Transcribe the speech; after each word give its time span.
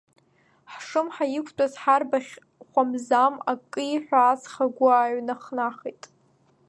Ҳшымҳа 0.73 1.25
иқәтәаз 1.37 1.73
ҳарбаӷь 1.81 2.33
хәамзам 2.69 3.35
акиҳәа 3.51 4.19
аҵх 4.31 4.53
агәы 4.65 4.87
ааиҩнахит! 4.93 6.03